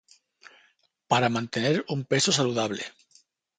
[1.09, 2.83] Para mantener un peso saludable